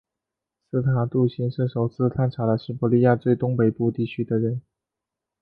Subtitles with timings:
[0.71, 4.59] 斯塔杜欣是首次探查了西伯利亚最东北部地区的人。